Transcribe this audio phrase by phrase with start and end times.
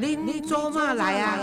[0.00, 1.36] 恁做嘛来啊？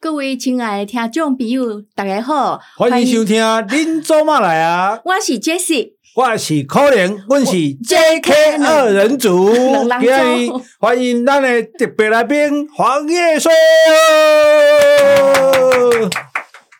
[0.00, 9.52] 各位亲爱的听众朋友，大家好，欢迎收听《恁做嘛来啊》，我是 Jessie，我是可怜，我是 JK 二人组，
[9.84, 10.62] 两人组。
[10.78, 13.52] 欢迎咱的特别来宾黄叶说。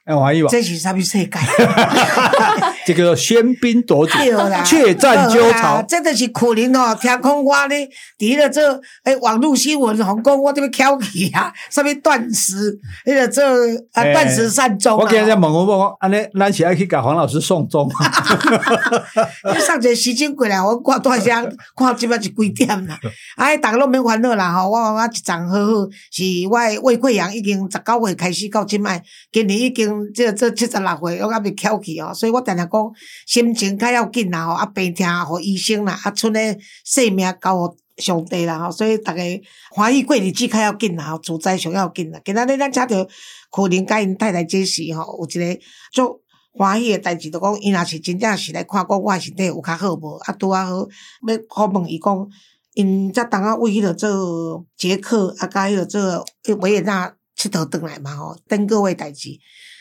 [0.05, 1.29] 哎，黄奕吧，这是啥物世界？
[2.87, 5.83] 这个 喧宾夺主对啦，，怯战纠好啦巢。
[5.83, 6.97] 这就是可能哦。
[7.01, 7.87] 听讲我咧，
[8.19, 8.63] 伫咧做
[9.05, 13.45] 诶网络新闻，红讲我这边翘起啊，啥物断食，迄个做
[13.93, 15.37] 啊哎断食善终我今日啊。
[15.37, 17.89] 问我问，安尼咱是爱去给黄老师送终。
[19.55, 22.99] 你上一个时间过来，我看大声，看即摆是几点啦？
[23.37, 25.73] 哎，逐个拢免烦恼啦吼，我我一丛好好，
[26.11, 32.93] 是我的胃溃疡已经十九岁开始到即摆，今年已经即个做七十六岁，我还未翘起哦，所以我定定讲
[33.27, 39.23] 心情较要紧啦吼，啊病听互医生啦，啊剩诶性命交互上帝啦吼，所以逐个
[39.71, 42.21] 欢喜过日子较要紧啦，吼，自在上要紧啦。
[42.25, 43.09] 今仔日咱请着
[43.51, 45.61] 可能甲因太太这时吼，有一个
[45.93, 46.21] 足。
[46.53, 52.29] 欢喜诶代志，就讲伊若是真正是来看讲我身体有较好无，啊拄啊好，要好问伊讲，
[52.75, 56.27] 因则当啊为迄个做捷克啊，甲迄个做
[56.59, 59.29] 维也纳佚佗转来嘛吼，登各位代志。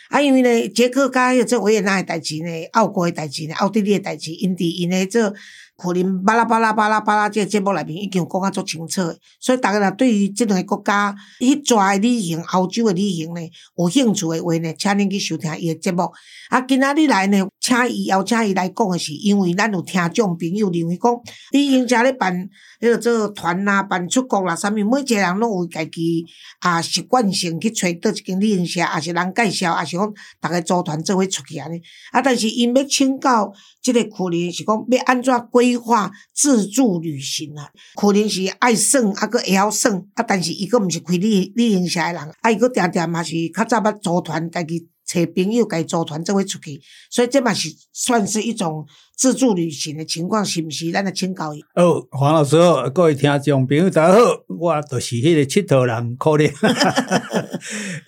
[0.09, 5.33] 啊，因为呢，捷克加迄个做维也纳诶代志呢，奥国诶代志呢，奥地利诶代志，因伫因诶做
[5.81, 9.01] 可能巴拉巴拉巴拉巴拉即个节目内面已经有讲啊足清楚，
[9.39, 13.41] 所以逐个若对于即两个国家迄抓诶旅行、欧洲诶旅行呢，
[13.77, 16.03] 有兴趣诶话呢，请恁去收听伊诶节目。
[16.49, 21.13] 啊，今仔日来呢，请伊邀请伊来讲诶是，因为咱有听众朋友认为讲，
[21.51, 22.35] 旅行社咧办
[22.81, 26.25] 迄个做团啦、办出国啦，啥物，每一个人拢有家己
[26.59, 31.79] 啊习惯性去找倒一间旅行社，也是人介绍，也是讲逐个组团做伙出去安尼。
[32.11, 37.69] 啊，但是因要请教即个可能是讲要安怎规规划自助旅行啊？
[37.95, 48.85] 可能是爱算，啊，佫会晓算，啊，但是伊佫毋是开旅旅行社诶人，啊，伊佫定定嘛是较早捌组团，家己找朋友，家己组团做伙出去，所以这嘛是算是一种
[49.19, 50.89] 自助旅行的情况，是毋是？
[50.93, 51.61] 咱来请教伊。
[51.75, 56.49] 哦，黄老师好，各位听众朋友大家好，我就是迄个佚佗人可怜。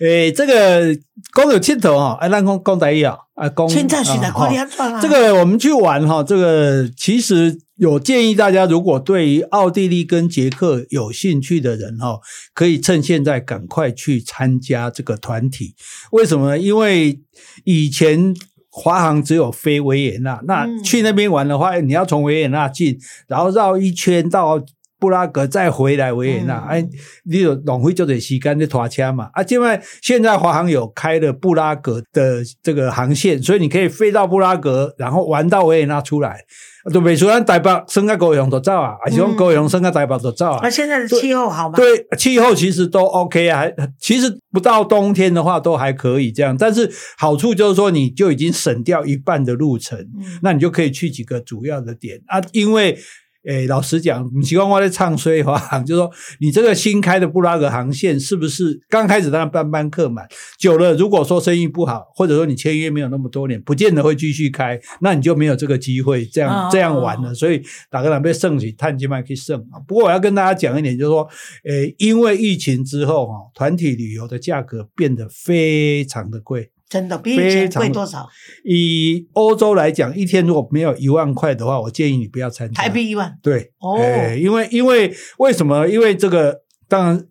[0.00, 0.94] 诶、这个
[1.34, 4.98] 讲有佚佗吼，啊，咱讲讲台语啊，啊，讲现在是来啊看你安怎啊？
[5.02, 12.20] 这个我们去玩哈，这个其实有建议大家，如果对于奥地利跟捷克有兴趣的人哈，
[12.54, 15.74] 可以趁现在赶快去参加这个团体。
[16.12, 16.58] 为什么呢？
[16.58, 17.20] 因为
[17.64, 18.34] 以前。
[18.74, 20.82] 华航只有飞维也纳，那嗯。
[20.82, 24.58] 去那边玩的话，你要从维也纳进，然后绕一圈到
[25.02, 26.88] 布拉格，再回来维也纳，嗯哎，
[27.24, 29.30] 你有浪费就得时间在拖车嘛。
[29.32, 36.44] 啊，另外现在华航有开了布拉格的这个航线，所以你可以飞到布拉格，然后玩到维也纳出来。
[36.92, 40.70] 就袂说咱台北升到高雄都走啊，还是讲高雄升到台北都走啊啊，？
[40.70, 41.76] 现在的气候好吗？
[41.76, 52.98] 对，气候其实都 OK 啊，还其实不到冬天的话都还可以这样，但是好处就是说你就已经省掉一半的路程，嗯那你就可以去几个主要的点啊，因为。
[53.44, 56.10] 诶，老实讲，你希望我在唱衰华航，就说
[56.40, 67.34] 你这个新开的布拉格航线是不是刚开始当然班班客满，久了如果说生意不好，或者说你签约没有那么多年，不见得会继续开，那你就没有这个机会这样、哦这样玩了。
[67.34, 67.60] 所以
[67.90, 69.82] 打个两被剩起，碳基麦去剩啊。
[69.88, 71.28] 不过我要跟大家讲一点，就是说，
[71.64, 76.70] 诶，因为疫情之后哈，团体旅游的价格变得非常的贵。
[76.92, 78.28] 真的比以非前常贵多少？
[78.64, 82.82] 以欧洲来讲，一天如果没有一万块的话，我建议你不要参加。
[82.82, 83.38] 台币一万。
[83.42, 85.88] 对，哦诶因为因为为什么？
[85.88, 87.26] 因为这个当然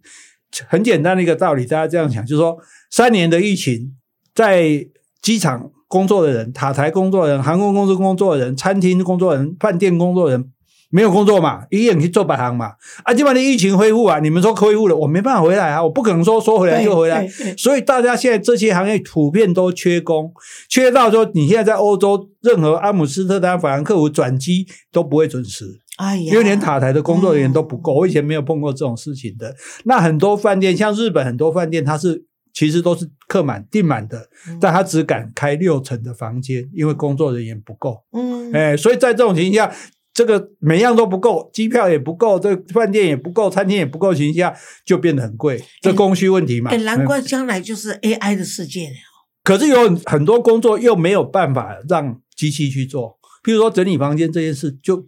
[0.68, 2.58] 很简单的一个道理，大家这样想，就是说
[2.90, 3.96] 三年的疫情，
[4.34, 4.84] 在
[5.22, 10.52] 机场工作的人、塔台工作的人、航空公司工作的人、餐厅工作的人、饭店工作的人。
[10.92, 12.74] 没有工作嘛，一人去做白行嘛。
[13.04, 17.28] 啊，基本的疫情恢复啊，你们说恢复了，我没办法回来啊，我不可能说说回来就回来。
[17.58, 20.32] 所以大家现在这些行业普遍都缺工，
[20.70, 25.80] 缺到说你现在在欧洲任何阿姆斯特丹、法兰克福转机都不会准时。
[25.98, 29.56] 哎呀，因为连塔台的工作人员都不够，我以前没有碰过这种事情的。
[29.86, 38.04] 那很多饭店，像日本很多饭店，它是其实都是客满订满的，嗯但他只敢开六成的房间，因为工作人员不够。
[38.12, 39.76] 嗯，哎，所以在这种情况下，
[40.14, 46.70] 这个每样都不够，机票也不够，这个饭店也不够，餐厅也不够，情况下就变得很贵，这供需问题嘛。
[46.72, 48.96] 哎，难嗯怪将来就是 AI 的世界了。
[49.44, 55.06] 可是有很多工作又没有办法让机器去做，譬如说整理房间这件事，就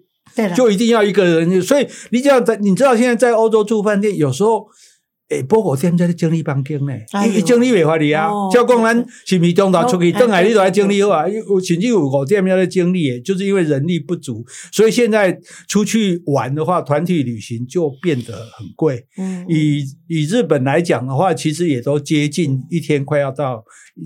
[0.55, 1.61] 就一定要一个人。
[1.61, 4.65] 所以你只要在，你知道现在在欧洲住饭店，有时候
[5.29, 8.49] 诶，报五点才咧整理房间呢，哎呦伊整理袂法哩啊哦。
[8.53, 8.93] 照讲咱
[9.25, 11.27] 是毋是中昼出去哦转来，哎你都来经理好啊？
[11.27, 19.05] 有甚至有五点要来整理，就是因为人力不足，所以现在出去玩的话，团体旅行就变得很贵。
[19.17, 23.63] 嗯，以以日本来讲的话，其实也都接近一天快要到，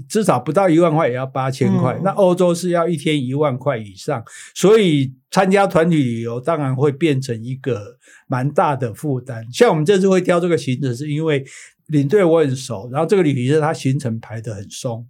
[0.09, 1.93] 至少不到一万块也要八千块。
[1.93, 4.23] 嗯那欧洲是要一天一万块以上，
[4.53, 7.97] 所以参加团体旅游当然会变成一个
[8.27, 9.45] 蛮大的负担。
[9.51, 11.43] 像我们这次会挑这个行程，是因为
[11.87, 15.07] 领队我很熟，然后这个旅行社他行程排得很松。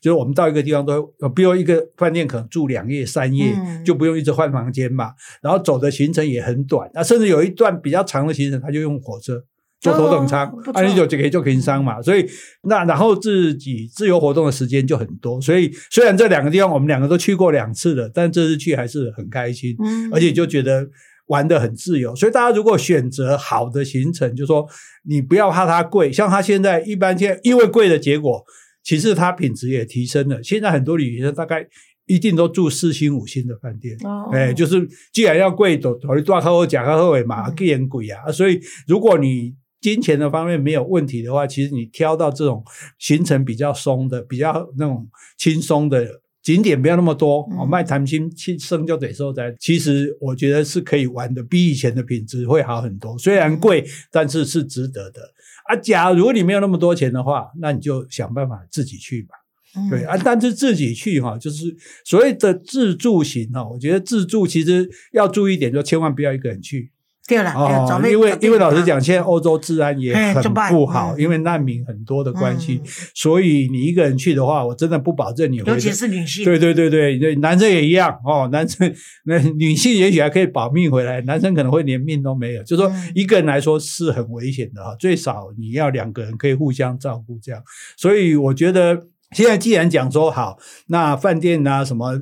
[0.00, 5.12] 就是我们到一个地方都会，比如一个饭店可能住两夜三夜，嗯就不用一直换房间嘛。
[5.42, 9.44] 然后走的行程也很短，那甚至有一段比较长的行程，他就用火车
[9.80, 12.00] 坐头等舱哦不，错啊，你就就可以就平商嘛。
[12.02, 12.26] 所以
[12.64, 15.40] 那然后自己自由活动的时间就很多。
[15.40, 20.88] 所以虽然这两个地方我们两个都去过两次了，但这次去还是很开心，嗯而且就觉得。
[21.30, 24.66] 玩的很自由，所以大家如果选择好的行程，就说
[25.04, 28.42] 你不要怕它贵，像它现在一般现在因为贵的结果，
[28.82, 30.42] 其实它品质也提升了。
[30.42, 31.64] 现在很多旅行社大概
[32.06, 42.62] 一定都住四星五星的饭店，哦哎，就是既然要贵，都都你多靠假靠尾嘛，嗯既然贵啊，所以如果你金钱的方面没有问题的话，其实你挑到这种
[42.98, 46.20] 行程比较松的、比较那种轻松的。
[46.42, 49.54] 景点不要那么多，嗯哦，卖谈心去生就得收在。
[49.60, 53.16] 其实我觉得是可以玩的，比以前的品质会好很多。
[53.18, 55.20] 虽然贵，但是是值得的。
[55.68, 59.34] 啊，假如你没有那么多钱的话，那你就想办法自己去吧。
[59.76, 66.90] 嗯对啊，但是自己去哈，就是所谓的自助型哈，我觉得自助其实要注意一点，就千万不要一个人去
[67.36, 78.48] 对了，哦因为因为老实啊讲，现在欧洲治安也很不好，嗯因为难民很多的关系嗯，所以你一个人去的话，我真的不保证你会尤其是女性，对对对对对，男生也一样哦。
[78.52, 78.92] 男生
[79.26, 82.62] 那女性也许还可以保命回来，男生可能会连命都没有。
[82.64, 87.62] 就说嗯一个人来说是很危险的哈，最少你要两个人可以互相照顾这样。
[87.96, 92.18] 所以我觉得现在既然讲说好，那饭店啊什么。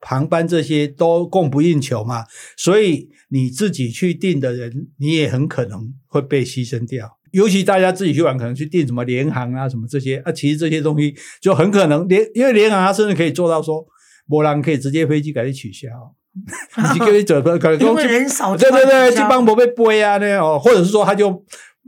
[0.00, 2.24] 航班这些都供不应求嘛，
[2.56, 7.18] 所以你自己去订的人，你也很可能会被牺牲掉。
[7.32, 13.84] 尤其大家自己去玩，可能去订什么联航啊什么这些啊，其实这些东西就很可能联，因为联航它甚至可以做到说，
[14.28, 15.88] 波浪可以直接飞机给你取消，
[16.94, 21.44] 你就可以走， 可能因为人少，对对对，去帮不被背啊那样哦，或者是说他就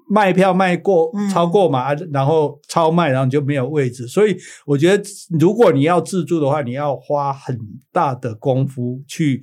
[0.09, 4.07] 卖票卖过嗯超过嘛，啊然后超卖，然后你就没有位置。
[4.07, 5.03] 所以我觉得，
[5.39, 7.59] 如果你要自助的话，你要花很
[7.93, 9.43] 大的功夫去。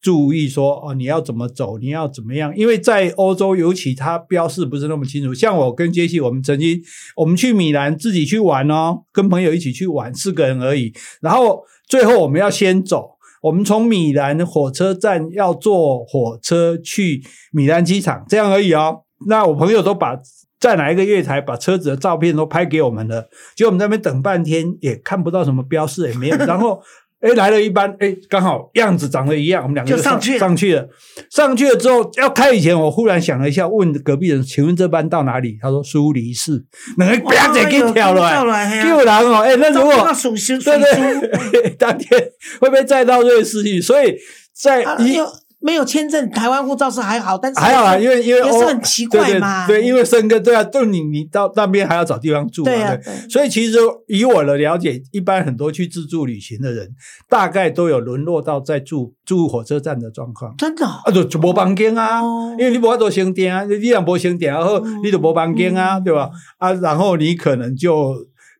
[0.00, 2.54] 注意说哦，你要怎么走，你要怎么样？
[2.54, 5.32] 因为在欧洲，尤其它标示不是那么清楚。
[5.32, 6.78] 像我跟杰西，我们曾经
[7.16, 10.92] 我们去米兰自己去玩哦，跟朋友一起去玩，四个人而已。
[11.22, 17.22] 然后最后我们要先走，我们从米兰火车站要坐火车去
[17.52, 19.04] 米兰机场，这样而已哦。
[19.26, 20.18] 那我朋友都把
[20.60, 26.36] 在哪一个月台把车子的照片都拍给我们了，结果我们在那边等半天也看不到什么标示，也没有。
[26.38, 26.80] 然后
[27.20, 30.86] 哎来了一班，哎刚好样子长得一样，我们两个上就上去上去了。
[31.30, 36.62] 上去了之后要开以前，我忽然想了一下，问隔壁人：“请问这班到哪里？”他说：“苏黎世。”
[36.98, 39.36] 两个啪直给跳了跳来，了，救人哦！
[39.36, 42.20] 哎，那如果对实，对，当天
[42.60, 44.14] 会不会再到瑞士去，所以
[44.52, 45.16] 在一
[45.64, 46.30] 没有签证？
[46.30, 52.98] 台湾护照是还好，但是还好啊，因为因为也欧是很奇怪嘛，对对对，因为生根对啊，就你你到那边还要找地方住嘛，对啊，
[53.30, 56.90] 所以其实以我的了解，一般很多去自助旅行的人，
[57.30, 60.54] 大概都有沦落到在住住火车站的状况。
[60.58, 66.28] 真的哦啊，就就无房间啊，哦因为你无法度升点啊，你若无升点，然后嗯你就无房间啊，嗯对吧？
[66.58, 68.14] 啊，然后你可能就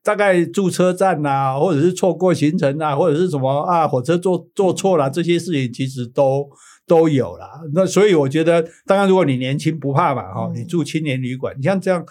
[0.05, 6.49] 大概住车站呐、或者是错过行程啊，或者是什么啊，火车坐坐错了，这些事情其实都
[6.87, 7.49] 都有啦。
[7.75, 12.05] 那所以我觉得，当然如果你年轻不怕嘛，哈、嗯你住青年旅馆，你像这样。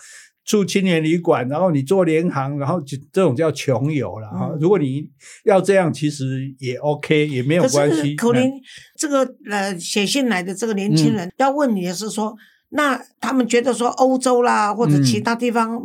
[0.45, 4.49] 住青年旅馆，然后你做联航，然后就这种叫穷游了哈。
[4.51, 5.07] 嗯如果你
[5.45, 8.13] 要这样，其实也 OK，也没有可关系。
[8.17, 8.51] 可能
[8.97, 12.35] 这个呃写信来的这个年轻人、要问你的是说，
[12.71, 15.81] 那他们觉得说欧洲啦或者其他地方。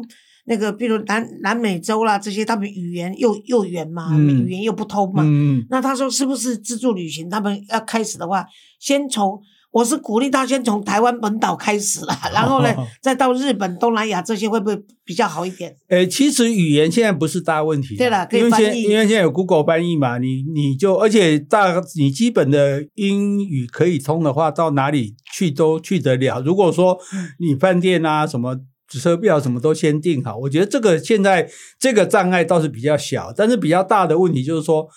[0.48, 5.22] 那个，比如南南美洲啦，这些他们语言又又远嘛，嗯语言又不通嘛。
[5.24, 7.28] 嗯，那他说是不是自助旅行？
[7.28, 8.46] 他们要开始的话，
[8.80, 9.38] 先从
[9.70, 15.76] 我是鼓励他先从台湾本岛开始啦，然后呢， 再到日本、东南亚这些会不会比较好一点？
[15.90, 26.40] 诶，其实语言现在不是大问题啊，对了可以因为现因为现在有 Google 翻译嘛，你你就而且大你基本的英语可以通的话，到哪里去都去得了。
[26.40, 28.56] 如果说嗯你饭店啊什么。
[28.88, 34.88] 车票什么都先定好，我觉得这个现在这个障碍倒是比较小，但是比较大的问题就是说，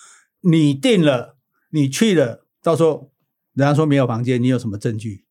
[0.42, 1.36] 你定了，
[1.72, 3.10] 你去了，到时候
[3.54, 5.24] 人家说没有房间，你有什么证据？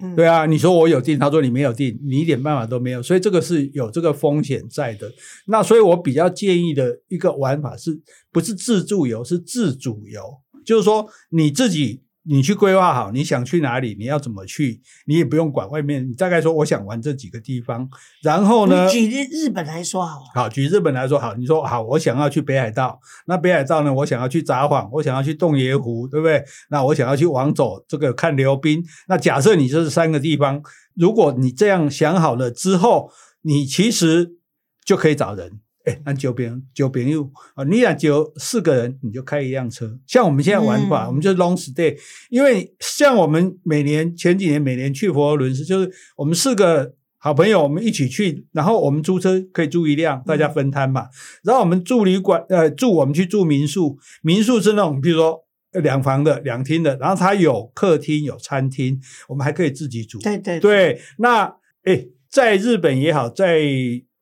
[0.00, 5.08] 嗯对啊，你说我有订，他说你没有订，你一点办法都没有，所以这个是有这个风险在的。
[5.46, 8.02] 那所以我比较建议的一个玩法是
[8.32, 17.88] 不是自助游，是自主游，就是说你自己你去规划好你想去哪里，你要怎么去，你也不用管外面，你大概说我想玩这几个地方，
[18.22, 26.44] 然后呢，举日日本来说好，好，举日本来说，好，你说好，我想要去北海道，那北海道呢，我想要去札幌，我想要去洞爷湖，对不对？
[26.70, 28.84] 那我想要去往走这个看溜冰。
[29.08, 30.62] 那假设你这三个地方，
[30.94, 33.10] 如果你这样想好了之后，
[33.42, 34.36] 你其实
[34.84, 35.60] 就可以找人。
[35.84, 39.98] 哎，那九朋九朋友啊，你俩就四个人，你就开一辆车。
[40.06, 41.98] 像我们现在玩法，嗯我们就 long stay，
[42.30, 51.08] 因为像我们每年前几年每年去佛罗伦斯，就是我们四个好朋友，我们一起去，然后我们租车可以租一辆，大家分摊嘛。
[51.42, 60.20] 然后我们住旅馆，呃，住我们去住民宿，民宿是那种比如说呃两房的、两厅的，然后它有客厅、有餐厅，我们还可以自己煮。
[60.20, 63.60] 对对对，那诶，在日本也好，在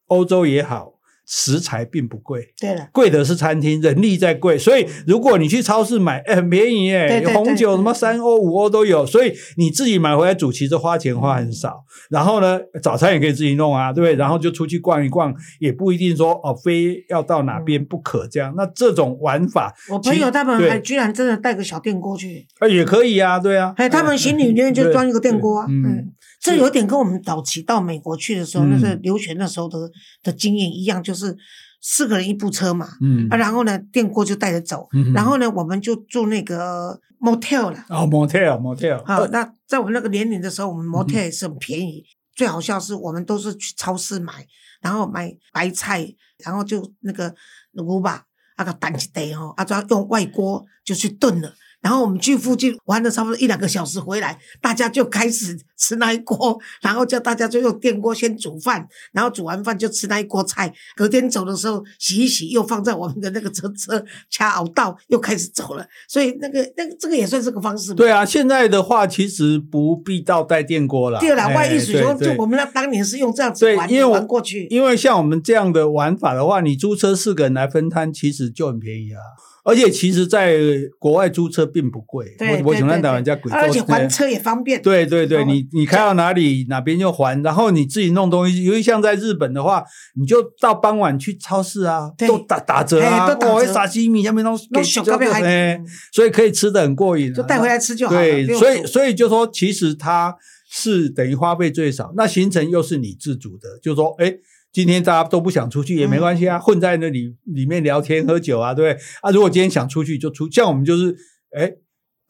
[0.07, 0.90] 欧洲也好，
[1.33, 2.53] 食材并不贵。
[2.61, 11.85] 对了，贵的是餐厅，人力在贵，所以如果你去超市买，哎，很便宜耶，对对对红酒什么三欧、五欧都有，所以你自己买回来煮，其实花钱花很少。
[12.11, 14.17] 然后呢，早餐也可以自己弄啊，对不对？
[14.17, 18.53] 然后就出去逛一逛，也不一定说哦，非要到哪边不可这样。
[18.57, 29.79] 那这种玩法，我朋友他们对还居然真的带个小电锅去，啊也可以啊，对啊，哎，他们行李里面就对装一个电锅啊，嗯嗯，这有点跟我们早期到美国去的时候，嗯那是留学那时候的
[30.23, 31.37] 的经验一样，就是
[31.83, 37.85] 四个人一部车嘛，嗯啊，然后呢，电锅就带着走，嗯然后呢，我们就住那个 motel 了。
[37.91, 42.05] 哦，motel motel，好，那在我们那个年龄的时候，我们嗯 motel 也是很便宜。
[42.35, 44.47] 最好笑是我们都是去超市买，
[44.81, 46.07] 然后买白菜，
[46.39, 47.35] 然后就那个
[47.73, 48.25] 牛吧，
[48.57, 51.53] 那个蛋一袋哦，啊，就要用外锅就去炖了。
[51.81, 60.73] 然后我们去附近玩了差不多一两个小时回来，大家就开始吃那一锅，然后叫大家就用电锅先煮饭，然后煮完饭就吃那一锅菜。
[60.95, 65.87] 隔天走的时候洗一洗，又放在我们的那个车车掐熬到， 又开始走了。
[66.07, 67.97] 所以那个那个这个也算是个方式嘛。
[67.97, 71.19] 对啊，现在的话其实不必到带电锅了。
[71.19, 74.67] 对了，哎外艺术说，对对就我们那当年是用这样子玩，玩过去。
[74.71, 79.21] 因为像我们这样的玩法的话，你租车四个人来分摊，其实就很便宜啊。
[79.65, 80.59] 而且其实，在
[80.99, 84.81] 国外租车并不贵，对我我想让对对对台湾家贵，而且还车也方便。
[84.81, 88.65] 对对对，哦你你开到哪里哪边就还，然后你自己弄东西。
[88.65, 89.85] 尤其像在日本的话，
[90.19, 95.81] 你就到傍晚去超市啊，都打打折啊，哎都打折哦沙西米下面都弄就小高标还哎
[96.13, 98.21] 所以可以吃的很过瘾啊，就带回来吃就好了。
[98.21, 100.35] 对，所以所以就说，其实它
[100.71, 104.35] 是等于花费最少，那行程又是你自主的，就说，哎，
[104.73, 109.05] 今天大家都不想出去也没关系啊，混在那里里面聊天喝酒啊，对不对？
[109.23, 111.17] 啊，如果今天想出去就出，像我们就是，
[111.57, 111.73] 哎。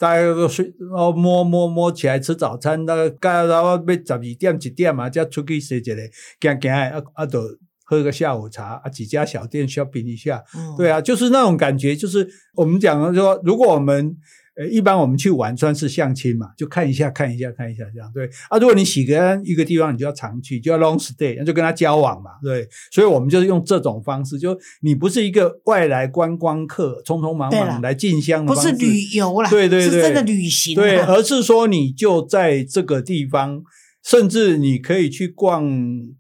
[0.00, 5.94] 大家都睡，然后摸摸摸起来吃早餐，那个干然后被十二点一点嘛，才出去踅一下，
[6.40, 7.42] 行行的啊啊，都
[7.85, 14.16] 喝个下午茶啊，几家小店 shopping 一下，嗯对啊，就是那种感觉，就是我们讲的说，如果我们
[14.60, 18.58] 呃一般我们去玩算是相亲嘛，就看一下看一下看一下这样对啊。
[18.58, 22.68] 如果你喜欢一个地方，你就要常去，就要 long stay，那就跟他交往嘛，对。
[22.92, 30.82] 所以我们就是用这种方式，就你不是一个外来观光客，匆匆忙忙来进香的方式，不是旅游啦，对对对是真的旅行啊。
[30.82, 33.62] 对，而是说你就在这个地方，
[34.02, 35.71] 甚至你可以去逛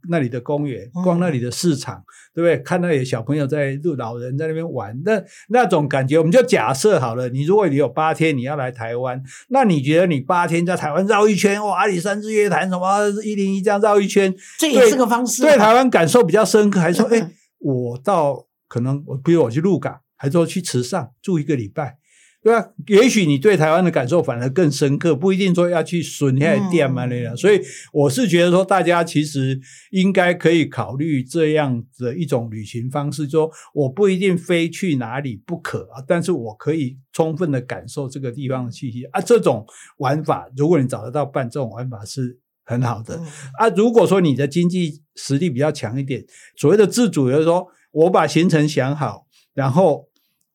[0.08, 2.02] 那里的公园，嗯逛那里的市场，
[2.34, 2.58] 对不对？
[2.58, 15.48] 看那里小朋友在路，老人在那边玩，那那种感觉，我们就假设好了，你如果你有八天你要来台湾，那你觉得你八天在台湾绕一圈，哇，阿里山日月潭什么一零一这样绕一圈，这也是个方式啊。
[15.50, 21.96] 对台湾感受比较深刻，还说，嗯 哎，我到可能我，比如我去鹿港，还说去池上住一个礼拜，
[22.42, 22.70] 对吧？
[22.86, 27.36] 也许你对台湾的感受反而更深刻，不一定说要去损那些店嘛那样。
[27.36, 27.60] 所以
[27.92, 39.20] 我是觉得说，大家其实应该可以考虑这样的一种旅行方式，说我不一定非去哪里不可啊，但是我可以充分的感受这个地方的气息啊。
[39.20, 39.66] 这种
[39.98, 43.16] 玩法，如果你找得到伴，这种玩法是很好的。
[43.16, 43.26] 嗯
[43.58, 46.24] 啊，如果说你的经济实力比较强一点，
[46.56, 50.08] 所谓的自主，就是说我把行程想好，然后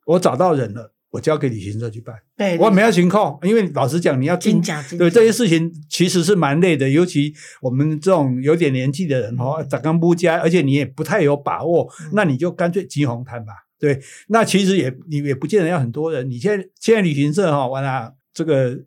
[0.07, 12.12] 我找到人了，我交给旅行社去办，对，我没有情况，因为老实讲，你要进金甲金甲对这些事情其实是蛮累的，尤其我们这种有点年纪的人哦，长刚不加，而且你也不太有把握，嗯。
[12.13, 13.53] 那你就干脆集红摊吧。
[13.79, 16.29] 对，那其实也你也不见得要很多人。
[16.29, 18.77] 你现在现在旅行社哈、完了这个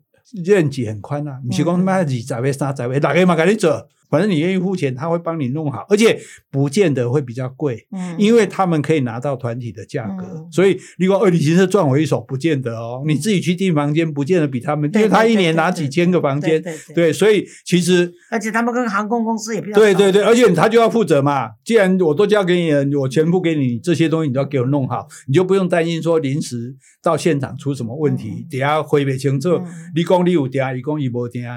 [0.45, 7.87] 任己很宽啊，你是讲他妈二十位、三十位，大家嘛给你做，反正你愿意付钱，他会帮你弄好，而且不见得会比较贵。
[7.91, 13.03] 嗯，因为他们可以拿到团体的价格，嗯所以如果二旅行社赚我一手，不见得哦。
[13.05, 16.63] 你自己去订房间，不见得比他们，因为他一年拿几千个房间，
[16.95, 21.49] 对所以其实而且他们跟航空公司也比较熟对对对，而且他就要负责嘛。
[21.63, 29.65] 既然我都交给你了，我全部给你，这些东西你都要给我弄好，你就不用担心说临时到现场出什么问题嗯，等下回北清楚嗯。
[29.95, 31.49] 你讲你有订，你讲伊无订呢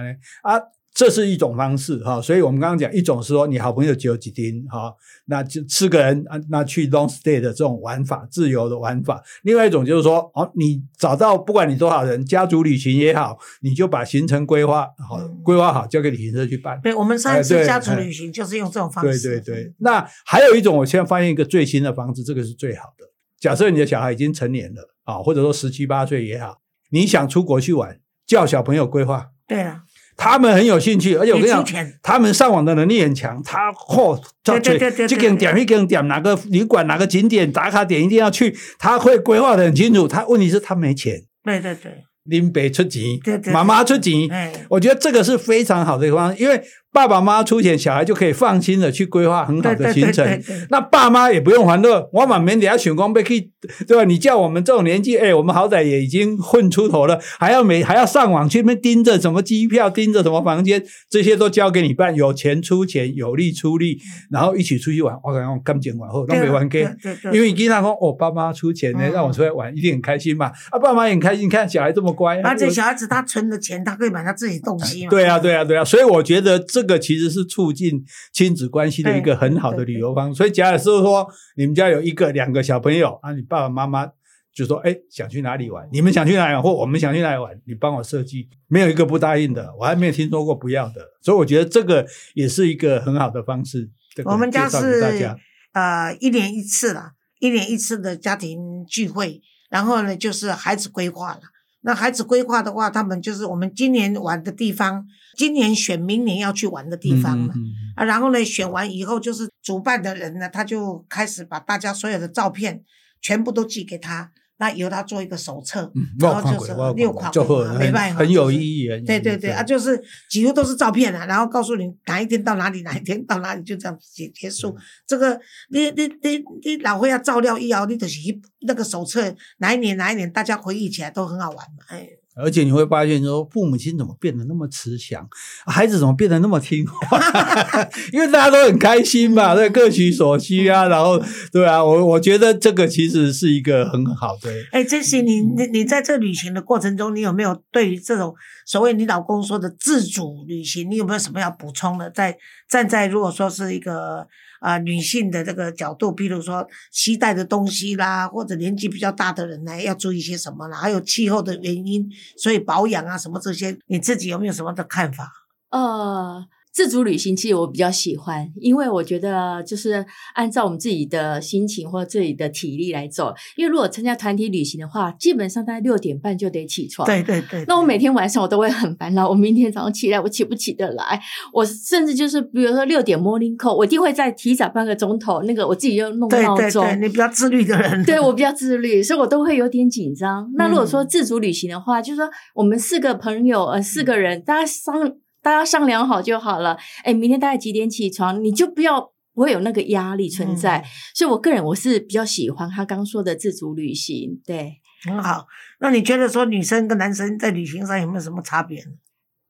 [0.42, 0.61] 啊。
[0.94, 4.94] 这是一种方式哈，所以我们刚刚讲一种是说你好朋友只有几丁哈，
[5.25, 9.22] 那就四个人啊，那去 long stay 的这种玩法，自由的玩法。
[9.42, 16.78] 另外一种就是说，哦，你找到不管你多少人，家族旅行也好，你就把行程规划好，嗯规划好交给旅行社去办。
[16.82, 19.40] 对，我们上一次家族哎旅行就是用这种方对式。
[19.40, 23.06] 对对，那还有一种，我现在发现一个最新的方式，这个是最好的。
[23.40, 26.58] 假设你的小孩已经成年了啊，或者说十七八岁也好，
[26.90, 29.80] 你想出国去玩，叫小朋友规划，对了，
[30.16, 31.64] 他们很有兴趣，而且我跟你讲
[32.02, 40.07] 他们上网的能力很强，他嚯，对对对对对这间点一间点，哪个旅馆哪个景点打卡点一定要去，他会规划的很清楚。
[40.07, 41.92] 他问题是他没钱，对对对，
[42.25, 43.52] 林北出钱对对，对。
[43.52, 50.25] 妈妈出钱，哎，我觉得这个是非常好的一个方式，因为爸爸妈妈出钱，小孩就可以放心的去规划很好的行程。
[50.26, 53.50] 对对，那爸妈也不用烦乐，我满免底下选光被去，
[53.87, 54.04] 对吧？
[54.04, 63.99] 你叫我们这种年纪，哎，我们好歹也已经混出头了，还要每还要上网去那边盯着什么机票，盯着什么房间，这些都交给你办，有钱出钱，有力出力，
[64.30, 65.16] 然后一起出去玩。
[65.25, 70.52] 我感觉我刚讲完后都没玩给，对对对，因为你经常说，哦，爸妈出钱呢，嗯让我出来玩，一定很开心嘛。
[70.70, 75.11] 啊，爸妈也很开心，看小孩这么乖，而且有小孩子他存的钱，他可以买他自己东西嘛。
[75.11, 80.35] 对啊，对啊，对啊，所以我觉得这个其实是促进亲子关系的一个很好的旅游方式。
[80.37, 84.07] 所以假如是说你们家有一个、两个小朋友啊，你爸爸妈妈
[84.55, 85.89] 就说：“哎，想去哪里玩？
[85.93, 91.09] 你们想去哪里玩，或我们想去哪里玩，你帮我设计。”没有一个不答应的，我还没有听说过不要的。
[91.23, 93.91] 所以我觉得这个也是一个很好的方式。
[94.15, 95.39] 这个我们家是家
[95.73, 101.41] 呃一年一次啦，一年一次的家庭聚会，然后呢就是孩子规划了。
[101.83, 107.53] 那孩子规划的话，他们就是我们今年玩的地方，今年选明年要去玩的地方嘛。
[107.57, 112.83] 嗯嗯嗯啊，然后呢，选完以后就是主办的人呢，他就开始把大家所有的照片
[113.21, 114.31] 全部都寄给他，
[114.62, 117.33] 那由他做一个手册，嗯然后就是六款
[117.77, 118.87] 没办法，很有意义。
[119.05, 124.68] 对对对啊，就是几乎都是照片啊，然后告诉你哪一天到哪里，哪一天到哪里，就这样结结束。
[124.68, 125.38] 嗯这个
[125.70, 131.85] 你你你你老会要照料以后，你就是去那个手册哪一年哪一年，大家回忆起来都很好玩嘛。
[131.88, 135.29] 哎，而且你会发现说，父母亲怎么变得那么慈祥，
[135.66, 137.21] 孩子怎么变得那么听话？
[138.12, 140.88] 因为大家都很开心嘛，对，各取所需啊。
[140.88, 141.21] 然后，
[141.53, 144.51] 对啊，我我觉得这个其实是一个很好的。
[144.71, 152.09] 哎，这些你你你在这旅行的过程中，你有没有对于这种所谓你老公说的自主旅行，你有没有什么要补充的？
[152.11, 152.37] 在
[152.68, 154.27] 站在如果说是一个
[154.62, 160.79] 啊、女性的这个角度，比如说携带的东西啦，或者年纪比较大的人呢，要注意些什么啦？
[160.79, 165.33] 还有气候的原因，所以保养啊什么这些，你自己有没有什么的看法？
[165.70, 170.04] 呃，自主旅行其实我比较喜欢，因为我觉得就是
[170.35, 173.35] 按照我们自己的心情或自己的体力来走。
[173.56, 177.06] 因为如果参加团体旅行的话，基本上大概六点半就得起床。
[177.06, 181.20] 对对对，那我每天晚上我都会很烦恼，我明天早上起来我起不起得来？
[181.52, 186.82] 我甚至就是比如说六点 morning call，我一定会再提早半个钟头，那个我自己就弄对闹钟。
[186.85, 190.50] 对对，你比较自律的人，对我比较自律，所以我都会有点紧张。
[190.56, 194.94] 那如果说嗯自主旅行的话，就是说我们四个朋友，呃，四个人，大家商
[195.42, 196.78] 大家商量好就好了。
[197.05, 198.42] 哎，明天大概几点起床？
[198.42, 200.78] 你就不要不会有那个压力存在。
[200.78, 204.40] 嗯所以我个人我是比较喜欢他刚说的自主旅行。
[204.46, 205.46] 对，很好。
[205.81, 208.92] 那你觉得说女生跟男生在旅行上有没有什么差别呢？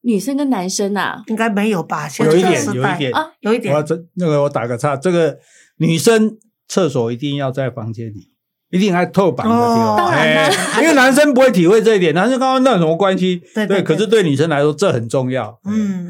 [0.04, 2.08] 女生跟男生啊，应该没有吧？
[2.08, 5.38] 现有一点，有一点啊有一我要点，这那个我打个岔，这个
[5.76, 8.31] 女生厕所一定要在房间里，
[8.72, 13.40] 一定还透板的哦，当然啦哎因为男生不会体会这一点，男生刚刚那有什么关系？
[13.54, 15.60] 对对对可是对女生来说这很重要。
[15.66, 16.08] 嗯，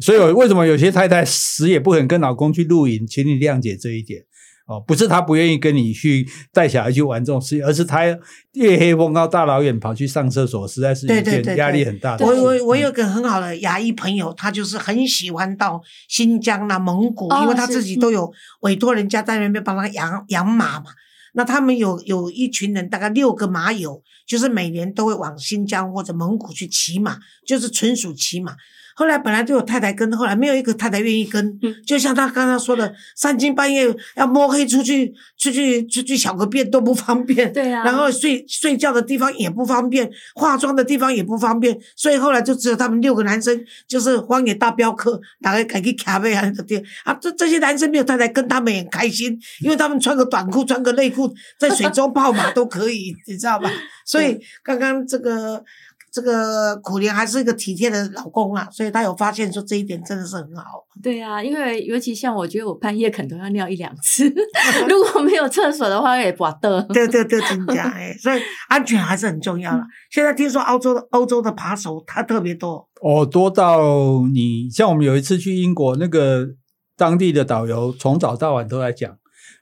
[0.00, 4.22] 所以我为什么有些太太死也不肯跟老公去露营，请你谅解这一点。
[4.66, 8.04] 哦，不是她不愿意跟你去带小孩去玩这种事情，而是她
[8.52, 12.40] 夜黑风高大老远跑去上厕所，实在是一件压力很大的我事。
[12.40, 20.86] 我我有个很好的牙医朋友，他就是很喜欢到新疆啦、蒙古，哦因为他自己都有委托人家在那边帮他养养马嘛。
[21.32, 28.56] 那他们有有一群人，大概六个马友，就是每年都会往新疆或者蒙古去骑马，就是纯属骑马。
[28.98, 31.46] 后来本来就有太太跟，后来没有一个太太愿意跟。
[31.62, 37.52] 嗯就像他刚刚说的，三更半夜要摸黑出去出去出去小个便都不方便。
[37.52, 53.70] 对啊，然后睡睡觉的地方也不方便，化妆的地方也不方便，所以后来就只有他们六个男生，就是荒野大镖客，哪个敢去卡贝啊的店啊，这这些男生没有太太跟他们也很开心，因为他们穿个短裤、穿个内裤，在水中泡马 都可以，你知道吧？
[54.04, 55.62] 所以刚刚这个
[56.10, 60.84] 这个苦莲还是一个体贴的老公啊，所以他有发现说这一点真的是很好。
[61.02, 64.24] 对啊，因为尤其像我觉得我半夜可能都要尿一两次，
[64.88, 66.80] 如果没有厕所的话也不得。
[66.92, 69.82] 对对对，真假哎， 所以安全还是很重要了。
[70.10, 72.88] 现在听说欧洲的欧洲的扒手他特别多。
[73.00, 73.80] 哦，多到
[74.32, 76.46] 你像我们有一次去英国，那个
[76.96, 79.16] 当地的导游从早到晚都在讲。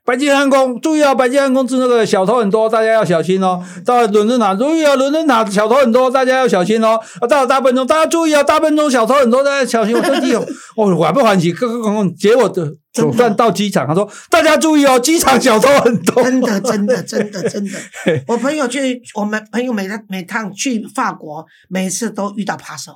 [0.07, 1.13] 白金汉宫，注意哦！
[1.17, 3.61] 白金汉宫是那个小偷很多，大家要小心哦。
[3.85, 4.95] 到了伦敦塔，注意哦！
[4.95, 6.97] 伦敦塔小偷很多，大家要小心哦。
[7.21, 8.45] 啊，到了大笨钟，大家注意哦！
[8.45, 9.97] 大笨钟小偷很多，大家小心。
[9.97, 10.41] 我这地有，
[10.79, 12.15] 哦，我还不欢喜，各个公共。
[12.15, 16.23] 结果的总算到机场，他说大家注意哦，机场小偷很多。
[16.23, 17.73] 真的，真的，真的，真的。
[18.29, 22.93] 我朋友去，我们朋友每趟每趟去法国，每次都遇到扒手，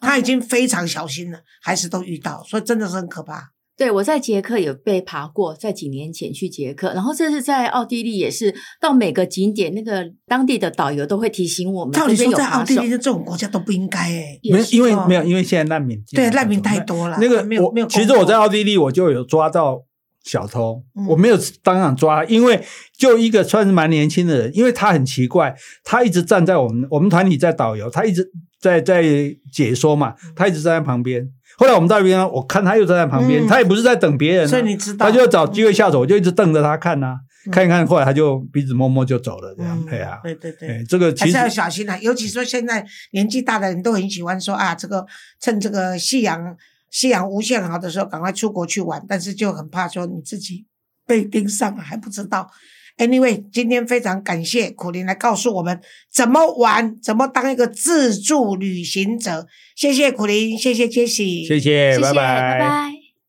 [0.00, 3.50] 他已经非常小心了，还是都遇到，所以真的是很可怕。
[3.76, 14.38] 对，我在捷克有被爬过，在几年前去捷克，然后这次在奥地利也是，到每个景点，那个当地的导游都会提醒我们，照理说，在奥地利的这种国家都不应该哎。
[14.44, 17.86] 没，因为哦没有，因为现在难民对难民太多了，那个没有没有。
[17.88, 19.82] 其实我在奥地利我就有抓到
[20.22, 22.62] 小偷，嗯我没有当场抓，因为
[22.96, 29.02] 就一个算是蛮年轻的人，因为他很奇怪，他一直站在我们我们团体在导游，他一直在在
[29.52, 31.28] 解说嘛，嗯他一直站在旁边。
[31.56, 40.68] 后来我们到那边，我看他又站在旁边，嗯他也不是在等别人啊、所以你知道，他就找机会下手，我就一直瞪着他看呐、嗯看一看，后来他就鼻子摸摸就走了，这样嗯，对啊，对对对。
[40.68, 45.04] 哎，这个其实还是要小心啊，尤其说现在年纪大的人都很喜欢说啊，这个
[45.40, 46.56] 趁这个夕阳
[46.90, 50.64] 夕阳无限好的时候，赶快出国去玩，但是就很怕说你自己
[51.06, 52.50] 被盯上了还不知道。
[52.96, 55.80] Anyway，今天非常感谢苦林来告诉我们
[56.12, 59.46] 怎么玩，怎么当一个自助旅行者。
[59.74, 62.93] 谢谢苦林，谢谢杰西，谢谢，谢谢，拜拜拜。